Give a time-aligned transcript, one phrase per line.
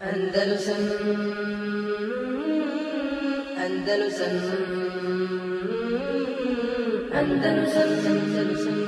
[0.00, 0.80] Andalusam
[3.64, 4.34] Andalusam
[7.12, 8.78] Andalusam Andalusam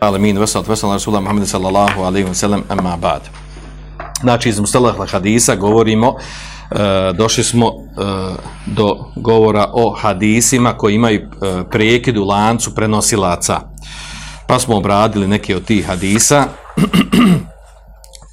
[0.00, 3.20] Alamin, vesat, vesat, Rasulullah Muhammed sallallahu alaihi wa sallam, amma ba'd.
[4.20, 6.16] Znači, iz Mustalah hadisa govorimo,
[6.70, 8.02] e, došli smo e,
[8.66, 11.26] do govora o hadisima koji imaju e,
[11.70, 13.60] prekid u lancu prenosilaca.
[14.46, 16.44] Pa smo obradili neke od tih hadisa,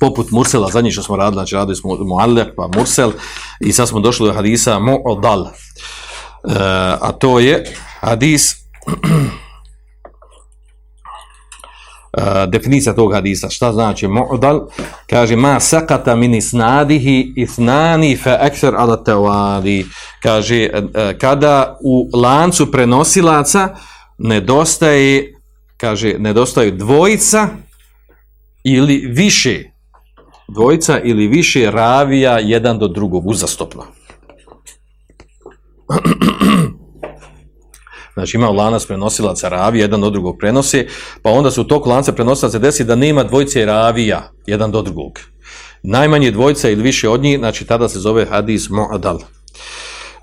[0.03, 3.11] poput Mursela, zadnji što smo radili, znači radili smo Muallak pa Mursel,
[3.59, 5.47] i sad smo došli do hadisa Mu'odal.
[5.47, 5.51] E,
[7.01, 7.63] a to je
[7.99, 8.55] hadis
[12.17, 14.67] Uh, definicija tog hadisa, šta znači mu'dal,
[15.09, 19.85] kaže ma sakata min isnadihi ithnani fa ekser ala tawali,
[20.23, 23.75] kaže uh, kada u lancu prenosilaca
[24.17, 25.33] nedostaje,
[25.77, 27.47] kaže nedostaju dvojica
[28.63, 29.72] ili više
[30.53, 33.83] dvojica ili više ravija jedan do drugog uzastopno.
[38.13, 40.87] Znači ima lanac prenosilaca ravija, jedan do drugog prenosi,
[41.21, 45.19] pa onda su u toku lanca prenosilaca desi da nema dvojice ravija, jedan do drugog.
[45.83, 49.19] Najmanje dvojica ili više od njih, znači tada se zove hadis mu'adal.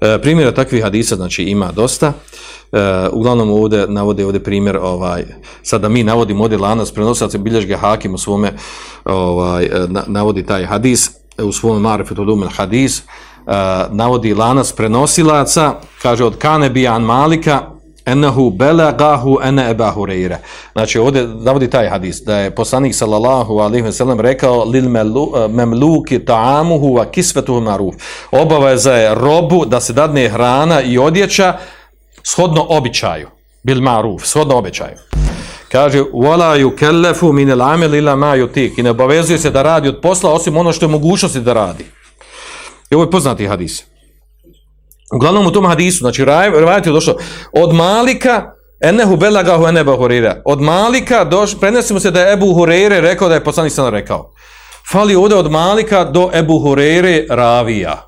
[0.00, 2.12] E, primjera takvih hadisa, znači ima dosta.
[2.72, 5.24] E, uglavnom ovdje navode ovdje primjer, ovaj,
[5.62, 8.52] sada mi navodimo ovdje lanac prenosilaca, bilježge hakim u svome
[9.04, 9.68] ovaj, e,
[10.06, 13.02] navodi taj hadis, e, u svome marifetu lumen hadis, e,
[13.90, 17.69] navodi lanas prenosilaca, kaže od Kanebijan Malika,
[18.06, 20.36] enahu belagahu ene eba hureyre.
[20.72, 25.48] Znači ovdje navodi taj hadis, da je poslanik sallallahu alaihi ve sellem rekao lil eh,
[25.48, 27.94] memluki ta'amuhu wa kisvetuhu maruf.
[28.30, 31.58] Obaveza je robu da se dadne hrana i odjeća
[32.22, 33.28] shodno običaju.
[33.62, 34.96] Bil maruf, shodno običaju.
[35.72, 38.78] Kaže, wala yukallafu min al-amal illa ma yutik.
[38.78, 41.84] I ne obavezuje se da radi od posla osim ono što je mogućnosti da radi.
[42.90, 43.84] I ovo je poznati hadis.
[45.14, 46.24] Uglavnom u tom hadisu, znači
[46.58, 47.14] rivajat je došlo
[47.52, 50.42] od Malika, enehu belagahu eneba hurira.
[50.44, 54.32] Od Malika doš, prenesimo se da je Ebu Hurere rekao da je poslanik sam rekao.
[54.92, 58.06] Fali ovdje od Malika do Ebu Hurere ravija.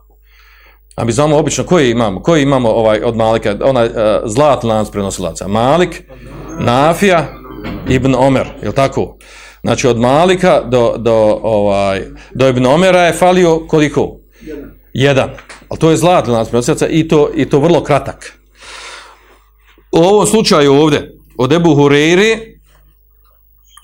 [0.96, 3.94] A mi znamo obično koji imamo, koji imamo ovaj od Malika, onaj e, uh,
[4.24, 5.48] zlat lanac prenosilaca.
[5.48, 6.02] Malik,
[6.58, 7.26] Nafija,
[7.88, 9.16] Ibn Omer, je li tako?
[9.62, 12.02] Znači od Malika do, do, ovaj,
[12.34, 14.16] do Ibn Omera je falio koliko?
[14.40, 14.81] Jedan.
[14.92, 15.30] Jedan.
[15.68, 18.38] Ali to je zlatni lanac prenosilaca i to, i to vrlo kratak.
[19.92, 22.58] U ovom slučaju ovdje, od Ebu Hureyri,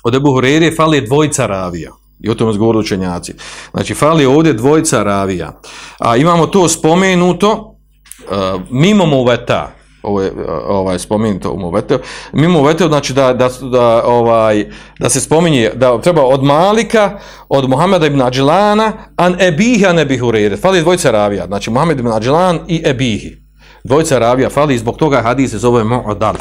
[0.04, 1.92] od Ebu Hureyri fali dvojica ravija.
[2.20, 3.34] I o tome zgovoru učenjaci.
[3.70, 5.60] Znači, fali ovdje dvojica ravija.
[5.98, 9.72] A imamo to spomenuto uh, mimo muveta,
[10.08, 10.32] ovo je
[10.66, 11.98] ovaj, spomenuto u muvete,
[12.32, 14.66] mimo muvete, znači da, da, da, ovaj,
[14.98, 20.18] da se spominje, da treba od Malika, od Muhameda ibn Adžilana, an ebihi an ebi
[20.18, 20.60] Hureyre.
[20.60, 23.48] Fali dvojca ravija, znači Muhammed ibn Adžilan i ebihi.
[23.84, 26.34] Dvojca ravija fali, zbog toga hadis se zove Mu'adal.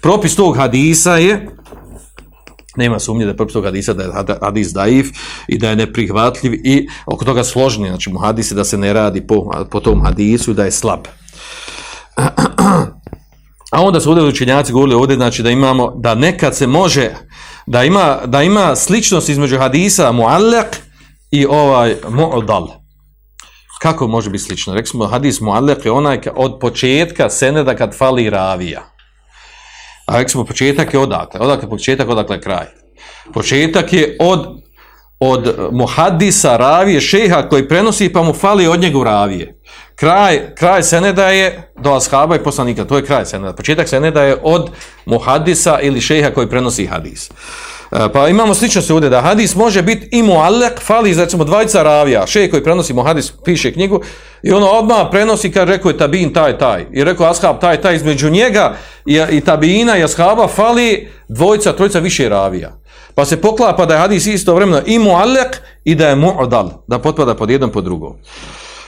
[0.00, 1.48] Propis tog hadisa je,
[2.76, 4.10] nema sumnje da je propis tog hadisa da je
[4.42, 5.06] hadis daif
[5.48, 9.26] i da je neprihvatljiv i oko toga složni, znači mu hadise da se ne radi
[9.26, 11.00] po, po tom hadisu da je slab.
[13.76, 17.10] A onda su ovdje učenjaci govorili ovdje, znači da imamo, da nekad se može,
[17.66, 20.76] da ima, da ima sličnost između hadisa muallak
[21.30, 22.68] i ovaj mu'dal.
[23.82, 24.74] Kako može biti slično?
[24.74, 28.82] Rekli smo, hadis muallak je onaj od početka seneda kad fali ravija.
[30.06, 31.40] A rekli smo, početak je odakle.
[31.40, 32.66] Odakle početak, odakle kraj.
[33.34, 34.46] Početak je od,
[35.20, 39.60] od muhadisa ravije, šeha koji prenosi pa mu fali od njega ravije.
[39.96, 42.84] Kraj, kraj seneda je do ashaba i poslanika.
[42.84, 43.52] To je kraj seneda.
[43.52, 44.70] Početak seneda je od
[45.06, 47.30] muhadisa ili šeha koji prenosi hadis.
[47.30, 47.32] E,
[48.12, 52.26] pa imamo slično se ovdje da hadis može biti i muallek, fali recimo dvajica ravija,
[52.26, 54.02] šeha koji prenosi muhadis, piše knjigu
[54.42, 57.96] i ono odmah prenosi kad rekao je tabin taj taj i rekao ashab taj taj
[57.96, 58.74] između njega
[59.06, 62.78] i, i tabina i ashaba fali dvojica, trojica više ravija.
[63.14, 67.34] Pa se poklapa da je hadis istovremeno i muallek i da je mu'adal, da potpada
[67.34, 68.16] pod jednom pod drugom.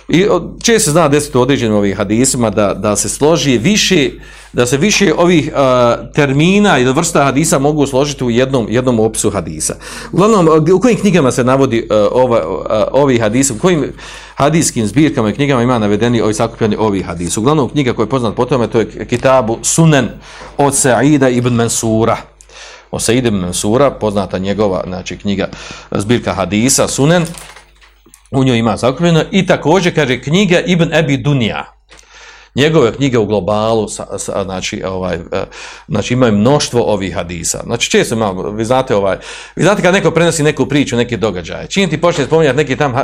[0.09, 0.27] I
[0.63, 4.11] če se zna desiti u određenim ovih hadisima da, da se složi više,
[4.53, 9.31] da se više ovih uh, termina ili vrsta hadisa mogu složiti u jednom, jednom opisu
[9.31, 9.75] hadisa.
[10.13, 12.63] Uglavnom, u kojim knjigama se navodi uh, ova, uh,
[12.93, 13.93] ovi hadisi, u kojim
[14.35, 17.41] hadijskim zbirkama i knjigama ima navedeni ovi sakupljani ovi hadisi.
[17.41, 20.09] Uglavnom, knjiga koja je poznat po tome, to je kitabu Sunen
[20.57, 22.17] od Sa'ida ibn Mansura.
[22.91, 25.49] O Sa'id ibn Mansura, poznata njegova znači, knjiga,
[25.91, 27.27] zbirka hadisa, Sunen,
[28.31, 31.79] u njoj ima zakupljeno i također kaže knjiga Ibn Ebi Dunija.
[32.55, 35.45] njegove knjige u globalu, sa, sa, znači, ovaj, eh,
[35.89, 37.61] znači imaju mnoštvo ovih hadisa.
[37.65, 39.17] Znači često imamo, vi znate, ovaj,
[39.57, 42.95] vi znate kad neko prenosi neku priču, neke događaje, čim ti počne spominjati neke tam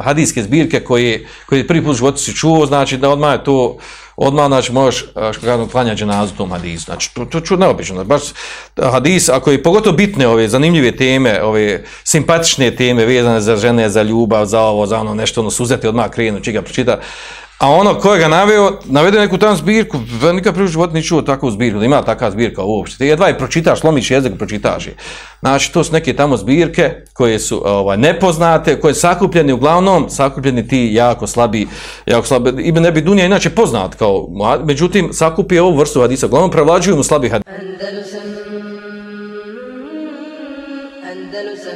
[0.00, 3.76] hadijske zbirke koje, koje prvi put životu si čuo, znači da odmah je to,
[4.16, 6.84] odmah znači možeš eh, što kažem klanjati dženazu tom hadisu.
[6.84, 8.32] Znači to to ču neobično, baš eh,
[8.92, 14.02] hadis ako je pogotovo bitne ove zanimljive teme, ove simpatične teme vezane za žene, za
[14.02, 17.00] ljubav, za ovo, za ono nešto ono suzeti odmah krenu, čega pročita.
[17.58, 21.02] A ono ko je ga naveo, navede neku tam zbirku, pa nikad prvi život ni
[21.02, 22.98] čuo takvu zbirku, da ima takva zbirka uopšte.
[22.98, 24.96] Ti jedva je pročitaš, lomiš jezik, pročitaš je.
[25.40, 30.68] Znači, to su neke tamo zbirke koje su ovaj, nepoznate, koje su sakupljeni, uglavnom, sakupljeni
[30.68, 31.68] ti jako slabi,
[32.06, 34.28] jako slabi, Ime ne bi Dunja inače poznat kao,
[34.64, 37.50] međutim, sakupi ovu vrstu hadisa, uglavnom prevlađuju mu slabi hadisa.
[37.50, 38.20] Andalusam
[41.06, 41.74] Andalusam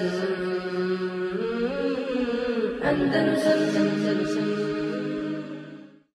[2.84, 3.87] Andalusam